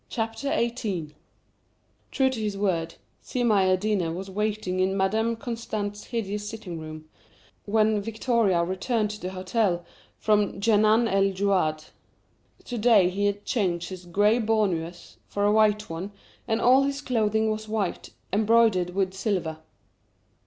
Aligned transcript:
XVIII 0.11 1.13
True 2.09 2.29
to 2.31 2.39
his 2.41 2.57
word, 2.57 2.95
Si 3.21 3.43
Maïeddine 3.43 4.15
was 4.15 4.31
waiting 4.31 4.79
in 4.79 4.97
Madame 4.97 5.35
Constant's 5.35 6.05
hideous 6.05 6.49
sitting 6.49 6.79
room, 6.79 7.07
when 7.65 8.01
Victoria 8.01 8.63
returned 8.63 9.11
to 9.11 9.21
the 9.21 9.29
hotel 9.29 9.85
from 10.17 10.59
Djenan 10.59 11.07
el 11.07 11.25
Djouad. 11.33 11.91
To 12.65 12.77
day 12.79 13.09
he 13.11 13.27
had 13.27 13.45
changed 13.45 13.89
his 13.89 14.05
grey 14.07 14.39
bournous 14.39 15.17
for 15.27 15.43
a 15.45 15.51
white 15.51 15.87
one, 15.87 16.13
and 16.47 16.59
all 16.59 16.81
his 16.81 16.99
clothing 16.99 17.51
was 17.51 17.69
white, 17.69 18.09
embroidered 18.33 18.95
with 18.95 19.13
silver. 19.13 19.59